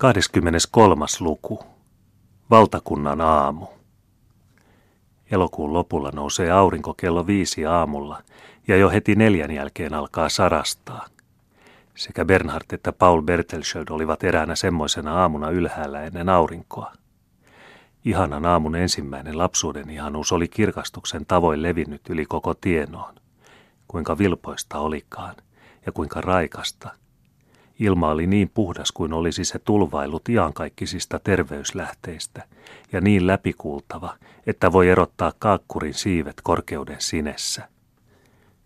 23. 0.00 1.06
luku. 1.20 1.64
Valtakunnan 2.50 3.20
aamu. 3.20 3.66
Elokuun 5.30 5.72
lopulla 5.72 6.10
nousee 6.14 6.50
aurinko 6.50 6.94
kello 6.94 7.26
viisi 7.26 7.66
aamulla 7.66 8.22
ja 8.68 8.76
jo 8.76 8.90
heti 8.90 9.14
neljän 9.14 9.50
jälkeen 9.50 9.94
alkaa 9.94 10.28
sarastaa. 10.28 11.06
Sekä 11.94 12.24
Bernhard 12.24 12.64
että 12.72 12.92
Paul 12.92 13.22
Bertelsköld 13.22 13.88
olivat 13.90 14.24
eräänä 14.24 14.54
semmoisena 14.54 15.14
aamuna 15.20 15.50
ylhäällä 15.50 16.02
ennen 16.02 16.28
aurinkoa. 16.28 16.92
Ihanan 18.04 18.46
aamun 18.46 18.76
ensimmäinen 18.76 19.38
lapsuuden 19.38 19.90
ihanuus 19.90 20.32
oli 20.32 20.48
kirkastuksen 20.48 21.26
tavoin 21.26 21.62
levinnyt 21.62 22.08
yli 22.08 22.26
koko 22.26 22.54
tienoon. 22.54 23.14
Kuinka 23.88 24.18
vilpoista 24.18 24.78
olikaan 24.78 25.34
ja 25.86 25.92
kuinka 25.92 26.20
raikasta– 26.20 26.90
Ilma 27.80 28.08
oli 28.08 28.26
niin 28.26 28.50
puhdas 28.54 28.92
kuin 28.92 29.12
olisi 29.12 29.44
se 29.44 29.58
tulvailut 29.58 30.28
iankaikkisista 30.28 31.18
terveyslähteistä 31.18 32.44
ja 32.92 33.00
niin 33.00 33.26
läpikuultava, 33.26 34.14
että 34.46 34.72
voi 34.72 34.88
erottaa 34.88 35.32
kaakkurin 35.38 35.94
siivet 35.94 36.40
korkeuden 36.42 37.00
sinessä. 37.00 37.68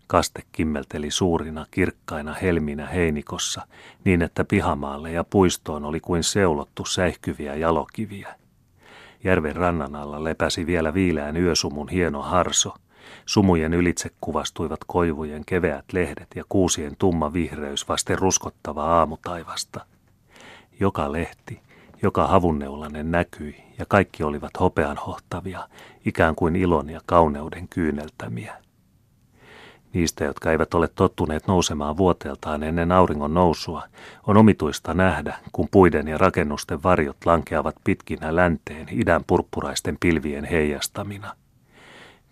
Kaste 0.07 0.41
kimmelteli 0.51 1.11
suurina 1.11 1.65
kirkkaina 1.71 2.33
helminä 2.33 2.87
heinikossa 2.87 3.67
niin, 4.03 4.21
että 4.21 4.43
pihamaalle 4.45 5.11
ja 5.11 5.23
puistoon 5.23 5.85
oli 5.85 5.99
kuin 5.99 6.23
seulottu 6.23 6.85
säihkyviä 6.85 7.55
jalokiviä. 7.55 8.35
Järven 9.23 9.55
rannan 9.55 9.95
alla 9.95 10.23
lepäsi 10.23 10.65
vielä 10.65 10.93
viileän 10.93 11.37
yösumun 11.37 11.89
hieno 11.89 12.21
harso– 12.21 12.73
Sumujen 13.25 13.73
ylitse 13.73 14.09
kuvastuivat 14.21 14.79
koivujen 14.87 15.45
keveät 15.45 15.85
lehdet 15.93 16.27
ja 16.35 16.43
kuusien 16.49 16.95
tumma 16.99 17.33
vihreys 17.33 17.89
vasten 17.89 18.19
ruskottavaa 18.19 18.99
aamutaivasta. 18.99 19.85
Joka 20.79 21.11
lehti, 21.11 21.61
joka 22.03 22.27
havunneulainen 22.27 23.11
näkyi 23.11 23.63
ja 23.79 23.85
kaikki 23.85 24.23
olivat 24.23 24.59
hopeanhohtavia, 24.59 25.67
ikään 26.05 26.35
kuin 26.35 26.55
ilon 26.55 26.89
ja 26.89 27.01
kauneuden 27.05 27.67
kyyneltämiä. 27.67 28.65
Niistä, 29.93 30.23
jotka 30.23 30.51
eivät 30.51 30.73
ole 30.73 30.87
tottuneet 30.87 31.47
nousemaan 31.47 31.97
vuoteeltaan 31.97 32.63
ennen 32.63 32.91
auringon 32.91 33.33
nousua, 33.33 33.83
on 34.27 34.37
omituista 34.37 34.93
nähdä, 34.93 35.37
kun 35.51 35.67
puiden 35.71 36.07
ja 36.07 36.17
rakennusten 36.17 36.83
varjot 36.83 37.17
lankeavat 37.25 37.75
pitkinä 37.83 38.35
länteen 38.35 38.87
idän 38.91 39.23
purppuraisten 39.27 39.97
pilvien 39.99 40.45
heijastamina– 40.45 41.33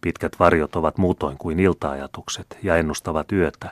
Pitkät 0.03 0.39
varjot 0.39 0.75
ovat 0.75 0.97
muutoin 0.97 1.37
kuin 1.37 1.59
iltaajatukset 1.59 2.57
ja 2.63 2.77
ennustavat 2.77 3.31
yötä, 3.31 3.71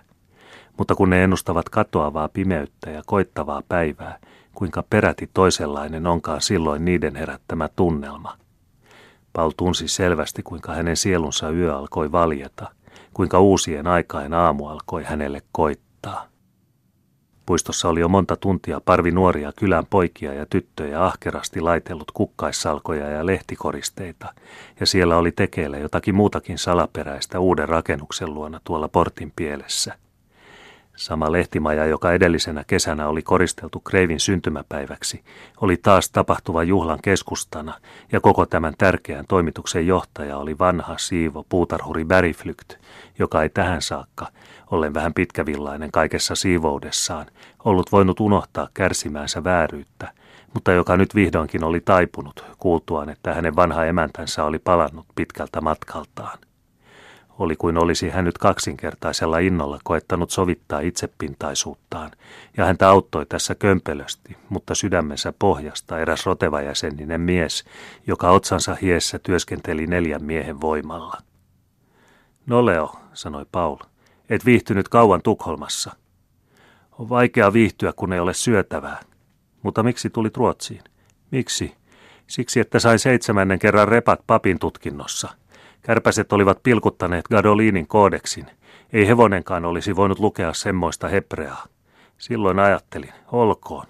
mutta 0.77 0.95
kun 0.95 1.09
ne 1.09 1.23
ennustavat 1.23 1.69
katoavaa 1.69 2.29
pimeyttä 2.29 2.89
ja 2.89 3.01
koittavaa 3.05 3.61
päivää, 3.69 4.19
kuinka 4.55 4.83
peräti 4.89 5.29
toisenlainen 5.33 6.07
onkaan 6.07 6.41
silloin 6.41 6.85
niiden 6.85 7.15
herättämä 7.15 7.69
tunnelma. 7.75 8.37
Paul 9.33 9.51
tunsi 9.57 9.87
selvästi, 9.87 10.43
kuinka 10.43 10.73
hänen 10.73 10.97
sielunsa 10.97 11.49
yö 11.49 11.77
alkoi 11.77 12.11
valjeta, 12.11 12.67
kuinka 13.13 13.39
uusien 13.39 13.87
aikain 13.87 14.33
aamu 14.33 14.67
alkoi 14.67 15.03
hänelle 15.03 15.41
koittaa. 15.51 16.30
Puistossa 17.45 17.89
oli 17.89 17.99
jo 17.99 18.07
monta 18.07 18.35
tuntia 18.35 18.81
parvi 18.85 19.11
nuoria 19.11 19.51
kylän 19.55 19.85
poikia 19.85 20.33
ja 20.33 20.45
tyttöjä 20.45 21.05
ahkerasti 21.05 21.61
laitellut 21.61 22.11
kukkaissalkoja 22.11 23.09
ja 23.09 23.25
lehtikoristeita, 23.25 24.33
ja 24.79 24.85
siellä 24.85 25.17
oli 25.17 25.31
tekeillä 25.31 25.77
jotakin 25.77 26.15
muutakin 26.15 26.57
salaperäistä 26.57 27.39
uuden 27.39 27.69
rakennuksen 27.69 28.33
luona 28.33 28.59
tuolla 28.63 28.87
portin 28.87 29.33
pielessä. 29.35 29.93
Sama 31.01 31.31
lehtimaja, 31.31 31.85
joka 31.85 32.13
edellisenä 32.13 32.63
kesänä 32.67 33.07
oli 33.07 33.21
koristeltu 33.21 33.79
Kreivin 33.79 34.19
syntymäpäiväksi, 34.19 35.23
oli 35.61 35.77
taas 35.77 36.09
tapahtuva 36.09 36.63
juhlan 36.63 36.99
keskustana, 37.03 37.73
ja 38.11 38.19
koko 38.19 38.45
tämän 38.45 38.73
tärkeän 38.77 39.25
toimituksen 39.27 39.87
johtaja 39.87 40.37
oli 40.37 40.59
vanha 40.59 40.97
siivo 40.97 41.45
puutarhuri 41.49 42.05
Bäriflykt, 42.05 42.73
joka 43.19 43.43
ei 43.43 43.49
tähän 43.49 43.81
saakka, 43.81 44.27
ollen 44.71 44.93
vähän 44.93 45.13
pitkävillainen 45.13 45.91
kaikessa 45.91 46.35
siivoudessaan, 46.35 47.25
ollut 47.65 47.91
voinut 47.91 48.19
unohtaa 48.19 48.67
kärsimäänsä 48.73 49.43
vääryyttä, 49.43 50.11
mutta 50.53 50.71
joka 50.71 50.97
nyt 50.97 51.15
vihdoinkin 51.15 51.63
oli 51.63 51.79
taipunut 51.79 52.45
kuultuaan, 52.57 53.09
että 53.09 53.33
hänen 53.33 53.55
vanha 53.55 53.85
emäntänsä 53.85 54.43
oli 54.43 54.59
palannut 54.59 55.05
pitkältä 55.15 55.61
matkaltaan. 55.61 56.37
Oli 57.41 57.55
kuin 57.55 57.77
olisi 57.77 58.09
hän 58.09 58.25
nyt 58.25 58.37
kaksinkertaisella 58.37 59.37
innolla 59.37 59.79
koettanut 59.83 60.31
sovittaa 60.31 60.79
itsepintaisuuttaan, 60.79 62.11
ja 62.57 62.65
häntä 62.65 62.89
auttoi 62.89 63.25
tässä 63.25 63.55
kömpelösti, 63.55 64.37
mutta 64.49 64.75
sydämensä 64.75 65.33
pohjasta 65.39 65.99
eräs 65.99 66.25
rotevajäseninen 66.25 67.21
mies, 67.21 67.63
joka 68.07 68.29
otsansa 68.29 68.77
hiessä 68.81 69.19
työskenteli 69.19 69.87
neljän 69.87 70.23
miehen 70.23 70.61
voimalla. 70.61 71.17
No 72.45 72.65
Leo, 72.65 72.95
sanoi 73.13 73.45
Paul, 73.51 73.77
et 74.29 74.45
viihtynyt 74.45 74.89
kauan 74.89 75.21
Tukholmassa. 75.21 75.95
On 76.99 77.09
vaikea 77.09 77.53
viihtyä, 77.53 77.93
kun 77.95 78.13
ei 78.13 78.19
ole 78.19 78.33
syötävää. 78.33 78.99
Mutta 79.63 79.83
miksi 79.83 80.09
tulit 80.09 80.37
Ruotsiin? 80.37 80.81
Miksi? 81.31 81.75
Siksi, 82.27 82.59
että 82.59 82.79
sain 82.79 82.99
seitsemännen 82.99 83.59
kerran 83.59 83.87
repat 83.87 84.19
papin 84.27 84.59
tutkinnossa. 84.59 85.40
Kärpäset 85.81 86.33
olivat 86.33 86.63
pilkuttaneet 86.63 87.27
Gadolinin 87.27 87.87
koodeksin. 87.87 88.45
Ei 88.93 89.07
hevonenkaan 89.07 89.65
olisi 89.65 89.95
voinut 89.95 90.19
lukea 90.19 90.53
semmoista 90.53 91.07
hebreaa. 91.07 91.65
Silloin 92.17 92.59
ajattelin, 92.59 93.13
olkoon, 93.31 93.85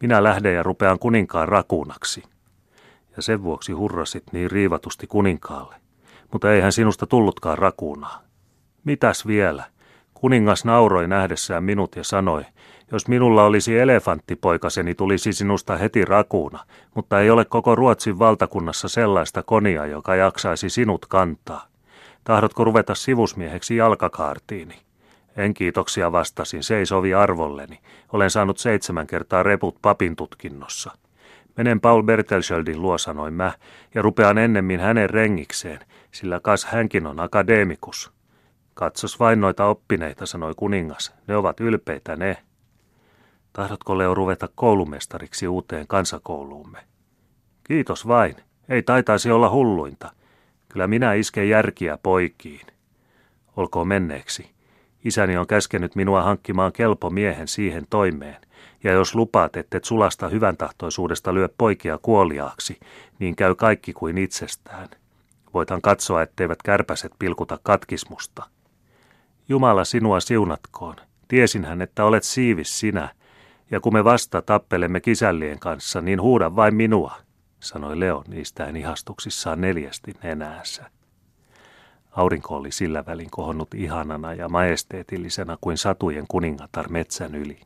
minä 0.00 0.22
lähden 0.22 0.54
ja 0.54 0.62
rupean 0.62 0.98
kuninkaan 0.98 1.48
rakuunaksi. 1.48 2.22
Ja 3.16 3.22
sen 3.22 3.42
vuoksi 3.42 3.72
hurrasit 3.72 4.24
niin 4.32 4.50
riivatusti 4.50 5.06
kuninkaalle. 5.06 5.76
Mutta 6.32 6.52
eihän 6.52 6.72
sinusta 6.72 7.06
tullutkaan 7.06 7.58
rakuunaa. 7.58 8.22
Mitäs 8.84 9.26
vielä? 9.26 9.64
Kuningas 10.24 10.64
nauroi 10.64 11.08
nähdessään 11.08 11.64
minut 11.64 11.96
ja 11.96 12.04
sanoi, 12.04 12.44
jos 12.92 13.08
minulla 13.08 13.44
olisi 13.44 13.78
elefanttipoikaseni, 13.78 14.94
tulisi 14.94 15.32
sinusta 15.32 15.76
heti 15.76 16.04
rakuuna, 16.04 16.64
mutta 16.94 17.20
ei 17.20 17.30
ole 17.30 17.44
koko 17.44 17.74
Ruotsin 17.74 18.18
valtakunnassa 18.18 18.88
sellaista 18.88 19.42
konia, 19.42 19.86
joka 19.86 20.14
jaksaisi 20.14 20.70
sinut 20.70 21.06
kantaa. 21.06 21.66
Tahdotko 22.24 22.64
ruveta 22.64 22.94
sivusmieheksi 22.94 23.76
jalkakaartiini? 23.76 24.74
En 25.36 25.54
kiitoksia 25.54 26.12
vastasin, 26.12 26.62
se 26.62 26.78
ei 26.78 26.86
sovi 26.86 27.14
arvolleni. 27.14 27.78
Olen 28.12 28.30
saanut 28.30 28.58
seitsemän 28.58 29.06
kertaa 29.06 29.42
reput 29.42 29.76
papin 29.82 30.16
tutkinnossa. 30.16 30.90
Menen 31.56 31.80
Paul 31.80 32.02
Bertelschöldin 32.02 32.82
luo, 32.82 32.98
sanoin 32.98 33.34
mä, 33.34 33.52
ja 33.94 34.02
rupean 34.02 34.38
ennemmin 34.38 34.80
hänen 34.80 35.10
rengikseen, 35.10 35.80
sillä 36.12 36.40
kas 36.40 36.64
hänkin 36.64 37.06
on 37.06 37.20
akadeemikus. 37.20 38.14
Katsos 38.74 39.20
vain 39.20 39.40
noita 39.40 39.66
oppineita, 39.66 40.26
sanoi 40.26 40.52
kuningas. 40.56 41.14
Ne 41.26 41.36
ovat 41.36 41.60
ylpeitä 41.60 42.16
ne. 42.16 42.36
Tahdotko 43.52 43.98
Leo 43.98 44.14
ruveta 44.14 44.48
koulumestariksi 44.54 45.48
uuteen 45.48 45.86
kansakouluumme? 45.86 46.78
Kiitos 47.64 48.08
vain. 48.08 48.36
Ei 48.68 48.82
taitaisi 48.82 49.30
olla 49.30 49.50
hulluinta. 49.50 50.12
Kyllä 50.68 50.86
minä 50.86 51.12
isken 51.12 51.48
järkiä 51.48 51.98
poikiin. 52.02 52.66
Olkoon 53.56 53.88
menneeksi. 53.88 54.50
Isäni 55.04 55.36
on 55.36 55.46
käskenyt 55.46 55.96
minua 55.96 56.22
hankkimaan 56.22 56.72
kelpo 56.72 57.10
miehen 57.10 57.48
siihen 57.48 57.86
toimeen, 57.90 58.40
ja 58.84 58.92
jos 58.92 59.14
lupaat, 59.14 59.56
et 59.56 59.84
sulasta 59.84 60.28
hyvän 60.28 60.56
tahtoisuudesta 60.56 61.34
lyö 61.34 61.48
poikia 61.58 61.98
kuoliaaksi, 61.98 62.80
niin 63.18 63.36
käy 63.36 63.54
kaikki 63.54 63.92
kuin 63.92 64.18
itsestään. 64.18 64.88
Voitan 65.54 65.82
katsoa, 65.82 66.22
etteivät 66.22 66.62
kärpäset 66.62 67.12
pilkuta 67.18 67.58
katkismusta. 67.62 68.44
Jumala 69.48 69.84
sinua 69.84 70.20
siunatkoon. 70.20 70.96
Tiesinhän, 71.28 71.82
että 71.82 72.04
olet 72.04 72.24
siivis 72.24 72.80
sinä, 72.80 73.08
ja 73.70 73.80
kun 73.80 73.92
me 73.92 74.04
vasta 74.04 74.42
tappelemme 74.42 75.00
kisällien 75.00 75.58
kanssa, 75.58 76.00
niin 76.00 76.20
huuda 76.20 76.56
vain 76.56 76.74
minua, 76.74 77.16
sanoi 77.60 78.00
Leo 78.00 78.24
niistä 78.28 78.68
ihastuksissaan 78.68 79.60
neljästi 79.60 80.12
nenäänsä. 80.22 80.90
Aurinko 82.10 82.56
oli 82.56 82.72
sillä 82.72 83.06
välin 83.06 83.30
kohonnut 83.30 83.74
ihanana 83.74 84.34
ja 84.34 84.48
majesteetillisena 84.48 85.58
kuin 85.60 85.78
satujen 85.78 86.24
kuningatar 86.28 86.88
metsän 86.88 87.34
yli. 87.34 87.60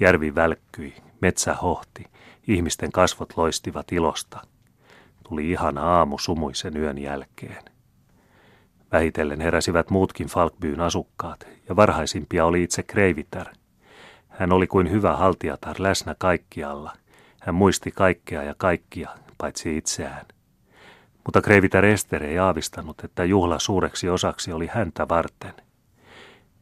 Järvi 0.00 0.34
välkkyi, 0.34 0.94
metsä 1.20 1.54
hohti, 1.54 2.04
ihmisten 2.48 2.92
kasvot 2.92 3.36
loistivat 3.36 3.92
ilosta. 3.92 4.40
Tuli 5.28 5.50
ihana 5.50 5.82
aamu 5.82 6.18
sumuisen 6.18 6.76
yön 6.76 6.98
jälkeen. 6.98 7.64
Vähitellen 8.92 9.40
heräsivät 9.40 9.90
muutkin 9.90 10.26
Falkbyyn 10.26 10.80
asukkaat, 10.80 11.46
ja 11.68 11.76
varhaisimpia 11.76 12.44
oli 12.44 12.62
itse 12.62 12.82
Kreivitär. 12.82 13.46
Hän 14.28 14.52
oli 14.52 14.66
kuin 14.66 14.90
hyvä 14.90 15.16
haltijatar 15.16 15.76
läsnä 15.78 16.14
kaikkialla. 16.18 16.92
Hän 17.40 17.54
muisti 17.54 17.90
kaikkea 17.90 18.42
ja 18.42 18.54
kaikkia, 18.58 19.10
paitsi 19.38 19.76
itseään. 19.76 20.26
Mutta 21.24 21.40
Kreivitär 21.40 21.84
Ester 21.84 22.24
ei 22.24 22.38
aavistanut, 22.38 23.04
että 23.04 23.24
juhla 23.24 23.58
suureksi 23.58 24.08
osaksi 24.08 24.52
oli 24.52 24.66
häntä 24.66 25.08
varten. 25.08 25.54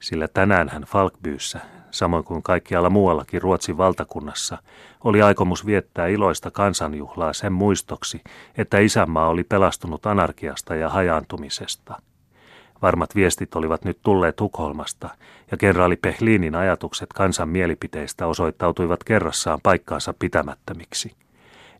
Sillä 0.01 0.29
tänään 0.29 0.69
hän 0.69 0.83
Falkbyyssä, 0.83 1.61
samoin 1.91 2.25
kuin 2.25 2.43
kaikkialla 2.43 2.91
muuallakin 2.91 3.43
Ruotsin 3.43 3.77
valtakunnassa, 3.77 4.59
oli 5.05 5.23
aikomus 5.23 5.67
viettää 5.67 6.07
iloista 6.07 6.51
kansanjuhlaa 6.51 7.33
sen 7.33 7.53
muistoksi, 7.53 8.21
että 8.59 8.79
isänmaa 8.79 9.29
oli 9.29 9.45
pelastunut 9.45 10.07
anarkiasta 10.07 10.75
ja 10.75 10.89
hajaantumisesta. 10.89 12.03
Varmat 12.83 13.15
viestit 13.15 13.55
olivat 13.55 13.85
nyt 13.85 13.99
tulleet 14.03 14.37
Tukholmasta, 14.37 15.09
ja 15.51 15.57
kenraali 15.57 15.97
Pehlinin 15.97 16.55
ajatukset 16.55 17.13
kansan 17.13 17.49
mielipiteistä 17.49 18.27
osoittautuivat 18.27 19.05
kerrassaan 19.05 19.61
paikkaansa 19.63 20.15
pitämättömiksi. 20.19 21.13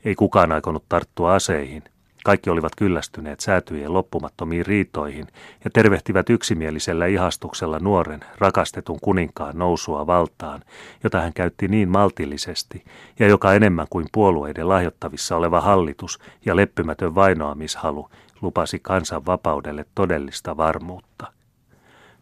Ei 0.05 0.15
kukaan 0.15 0.53
aikonut 0.53 0.85
tarttua 0.89 1.35
aseihin– 1.35 1.83
kaikki 2.29 2.51
olivat 2.51 2.73
kyllästyneet 2.77 3.41
säätyjen 3.41 3.93
loppumattomiin 3.93 4.67
riitoihin 4.67 5.27
ja 5.65 5.71
tervehtivät 5.71 6.31
yksimielisellä 6.31 7.07
ihastuksella 7.07 7.79
nuoren, 7.79 8.21
rakastetun 8.39 8.99
kuninkaan 9.01 9.59
nousua 9.59 10.07
valtaan, 10.07 10.61
jota 11.05 11.21
hän 11.21 11.33
käytti 11.33 11.69
niin 11.69 11.89
maltillisesti 11.89 12.85
ja 13.19 13.29
joka 13.29 13.55
enemmän 13.55 13.87
kuin 13.91 14.07
puolueiden 14.13 14.69
lahjottavissa 14.69 15.37
oleva 15.37 15.61
hallitus 15.61 16.19
ja 16.45 16.57
leppymätön 16.57 17.15
vainoamishalu 17.15 18.11
lupasi 18.43 18.79
kansan 18.79 19.27
vapaudelle 19.27 19.85
todellista 19.95 20.57
varmuutta. 20.57 21.38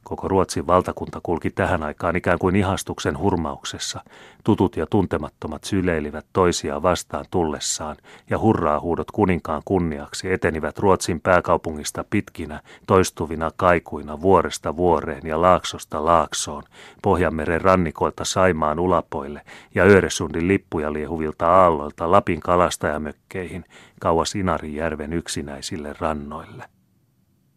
Koko 0.09 0.29
Ruotsin 0.29 0.67
valtakunta 0.67 1.21
kulki 1.23 1.51
tähän 1.51 1.83
aikaan 1.83 2.17
ikään 2.17 2.39
kuin 2.39 2.57
ihastuksen 2.57 3.19
hurmauksessa. 3.19 4.01
Tutut 4.45 4.77
ja 4.77 4.87
tuntemattomat 4.87 5.65
syleilivät 5.65 6.27
toisiaan 6.33 6.83
vastaan 6.83 7.25
tullessaan, 7.31 7.97
ja 8.31 8.39
hurraahuudot 8.39 9.11
kuninkaan 9.11 9.63
kunniaksi 9.65 10.33
etenivät 10.33 10.79
Ruotsin 10.79 11.21
pääkaupungista 11.21 12.05
pitkinä, 12.11 12.61
toistuvina 12.87 13.51
kaikuina 13.57 14.21
vuoresta 14.21 14.77
vuoreen 14.77 15.27
ja 15.27 15.41
laaksosta 15.41 16.05
laaksoon, 16.05 16.63
Pohjanmeren 17.03 17.61
rannikoilta 17.61 18.25
Saimaan 18.25 18.79
ulapoille 18.79 19.41
ja 19.75 19.85
Öresundin 19.85 20.49
lippuja 20.49 20.93
liehuvilta 20.93 21.47
aalloilta 21.47 22.11
Lapin 22.11 22.41
kalastajamökkeihin, 22.41 23.65
kauas 24.01 24.35
Inarijärven 24.35 25.13
yksinäisille 25.13 25.95
rannoille. 26.01 26.76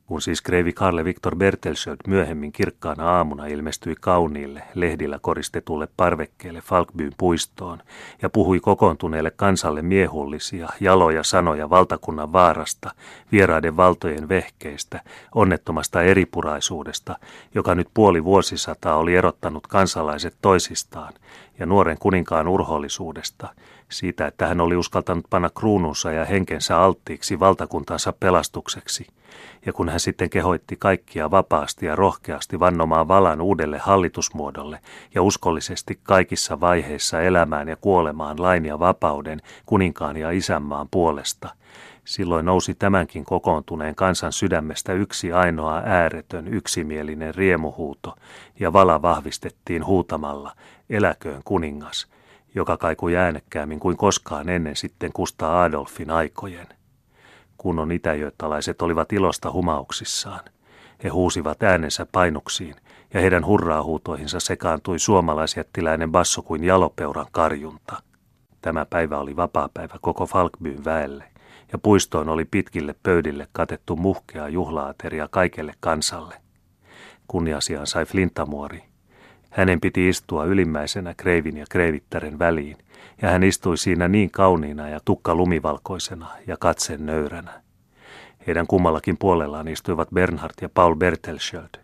Kun 0.10 0.22
siis 0.22 0.42
kreivi 0.42 0.74
Karle 0.74 1.06
Viktor 1.06 1.36
Bertelsöld 1.36 1.98
myöhemmin 2.08 2.52
kirkkaana 2.52 3.18
aamuna 3.18 3.46
ilmestyi 3.46 3.96
kauniille, 4.02 4.64
lehdillä 4.74 5.20
koristetulle 5.22 5.88
parvekkeelle 5.98 6.62
Falkbyn 6.62 7.12
puistoon 7.18 7.80
ja 8.22 8.30
puhui 8.30 8.60
kokoontuneelle 8.60 9.32
kansalle 9.32 9.82
miehullisia, 9.82 10.70
jaloja 10.80 11.24
sanoja 11.24 11.70
valtakunnan 11.70 12.34
vaarasta, 12.34 12.92
vieraiden 13.32 13.78
valtojen 13.78 14.30
vehkeistä, 14.30 15.02
onnettomasta 15.36 16.02
eripuraisuudesta, 16.02 17.16
joka 17.56 17.76
nyt 17.76 17.88
puoli 17.94 18.24
vuosisataa 18.24 18.98
oli 18.98 19.16
erottanut 19.16 19.68
kansalaiset 19.68 20.36
toisistaan, 20.42 21.14
ja 21.60 21.66
nuoren 21.66 21.98
kuninkaan 22.00 22.48
urhollisuudesta, 22.48 23.48
siitä, 23.90 24.28
että 24.28 24.48
hän 24.48 24.62
oli 24.62 24.76
uskaltanut 24.76 25.26
panna 25.30 25.50
kruununsa 25.50 26.12
ja 26.12 26.26
henkensä 26.26 26.78
alttiiksi 26.78 27.40
valtakuntansa 27.40 28.14
pelastukseksi. 28.20 29.08
Ja 29.66 29.74
kun 29.74 29.90
hän 29.90 30.00
sitten 30.00 30.30
kehoitti 30.30 30.76
kaikkia 30.80 31.32
vapaasti 31.32 31.86
ja 31.86 31.96
rohkeasti 31.96 32.60
vannomaan 32.60 33.08
valan 33.08 33.42
uudelle 33.42 33.78
hallitusmuodolle 33.78 34.80
ja 35.16 35.22
uskollisesti 35.22 36.00
kaikissa 36.04 36.60
vaiheissa 36.60 37.22
elämään 37.22 37.68
ja 37.68 37.76
kuolemaan 37.76 38.42
lain 38.42 38.66
ja 38.66 38.80
vapauden, 38.80 39.42
kuninkaan 39.66 40.18
ja 40.18 40.32
isänmaan 40.32 40.88
puolesta, 40.92 41.50
Silloin 42.10 42.46
nousi 42.46 42.76
tämänkin 42.76 43.26
kokoontuneen 43.26 43.96
kansan 43.96 44.34
sydämestä 44.34 44.94
yksi 44.94 45.34
ainoa 45.34 45.82
ääretön, 45.86 46.48
yksimielinen 46.48 47.36
riemuhuuto, 47.36 48.16
ja 48.60 48.74
vala 48.74 49.02
vahvistettiin 49.02 49.86
huutamalla, 49.86 50.52
eläköön 50.90 51.42
kuningas, 51.46 52.08
joka 52.56 52.78
kaikui 52.78 53.18
äänekkäämmin 53.18 53.80
kuin 53.80 53.98
koskaan 53.98 54.50
ennen 54.50 54.76
sitten 54.76 55.14
Kustaa 55.14 55.64
Adolfin 55.64 56.12
aikojen. 56.12 56.68
Kunnon 57.58 57.92
itäjööttalaiset 57.92 58.82
olivat 58.82 59.14
ilosta 59.14 59.52
humauksissaan. 59.52 60.42
He 61.04 61.10
huusivat 61.10 61.64
äänensä 61.64 62.06
painuksiin, 62.12 62.76
ja 63.14 63.22
heidän 63.22 63.46
hurraahuutoihinsa 63.46 64.40
sekaantui 64.40 65.00
suomalaisjättiläinen 65.00 66.12
basso 66.12 66.42
kuin 66.42 66.64
jalopeuran 66.64 67.28
karjunta. 67.32 68.02
Tämä 68.62 68.86
päivä 68.86 69.18
oli 69.18 69.36
vapaapäivä 69.36 69.96
koko 70.02 70.26
Falkbyn 70.26 70.86
väelle, 70.86 71.24
ja 71.72 71.78
puistoon 71.78 72.30
oli 72.30 72.46
pitkille 72.46 72.96
pöydille 73.04 73.48
katettu 73.52 73.96
muhkea 73.96 74.48
juhlaateria 74.48 75.28
kaikelle 75.28 75.74
kansalle. 75.80 76.36
Kunniasiaan 77.28 77.88
sai 77.88 78.06
Flintamuori, 78.06 78.84
hänen 79.50 79.82
piti 79.82 80.10
istua 80.10 80.46
ylimmäisenä 80.46 81.14
kreivin 81.14 81.58
ja 81.58 81.66
kreivittären 81.70 82.40
väliin, 82.40 82.78
ja 83.22 83.30
hän 83.30 83.44
istui 83.44 83.78
siinä 83.78 84.08
niin 84.08 84.32
kauniina 84.32 84.90
ja 84.90 85.00
tukka 85.06 85.36
lumivalkoisena 85.36 86.28
ja 86.48 86.58
katsen 86.60 87.06
nöyränä. 87.06 87.62
Heidän 88.48 88.68
kummallakin 88.68 89.18
puolellaan 89.18 89.68
istuivat 89.68 90.10
Bernhard 90.14 90.54
ja 90.62 90.70
Paul 90.74 90.96
Bertelschöld, 90.96 91.80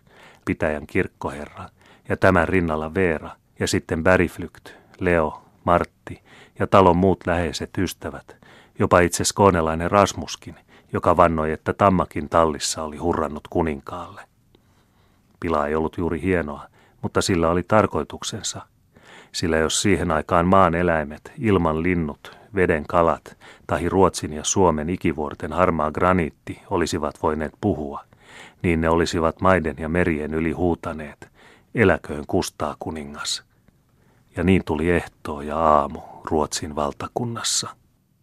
pitäjän 0.45 0.87
kirkkoherra, 0.87 1.69
ja 2.09 2.17
tämän 2.17 2.47
rinnalla 2.47 2.93
Veera, 2.93 3.29
ja 3.59 3.67
sitten 3.67 4.03
Beriflykt, 4.03 4.69
Leo, 4.99 5.41
Martti 5.63 6.21
ja 6.59 6.67
talon 6.67 6.97
muut 6.97 7.27
läheiset 7.27 7.69
ystävät, 7.77 8.44
jopa 8.79 8.99
itse 8.99 9.23
skoonelainen 9.23 9.91
Rasmuskin, 9.91 10.55
joka 10.93 11.17
vannoi, 11.17 11.51
että 11.51 11.73
Tammakin 11.73 12.29
tallissa 12.29 12.83
oli 12.83 12.97
hurrannut 12.97 13.47
kuninkaalle. 13.49 14.21
Pila 15.39 15.67
ei 15.67 15.75
ollut 15.75 15.97
juuri 15.97 16.21
hienoa, 16.21 16.65
mutta 17.01 17.21
sillä 17.21 17.49
oli 17.49 17.63
tarkoituksensa. 17.63 18.61
Sillä 19.31 19.57
jos 19.57 19.81
siihen 19.81 20.11
aikaan 20.11 20.47
maan 20.47 20.75
eläimet, 20.75 21.31
ilman 21.39 21.83
linnut, 21.83 22.37
veden 22.55 22.85
kalat 22.87 23.37
tai 23.67 23.89
Ruotsin 23.89 24.33
ja 24.33 24.43
Suomen 24.43 24.89
ikivuorten 24.89 25.53
harmaa 25.53 25.91
graniitti 25.91 26.61
olisivat 26.69 27.23
voineet 27.23 27.53
puhua, 27.61 28.03
niin 28.63 28.81
ne 28.81 28.89
olisivat 28.89 29.41
maiden 29.41 29.75
ja 29.77 29.89
merien 29.89 30.33
yli 30.33 30.51
huutaneet, 30.51 31.29
eläköön 31.75 32.23
kustaa 32.27 32.75
kuningas. 32.79 33.43
Ja 34.37 34.43
niin 34.43 34.65
tuli 34.65 34.89
ehtoo 34.89 35.41
ja 35.41 35.57
aamu 35.57 35.99
Ruotsin 36.23 36.75
valtakunnassa. 36.75 37.69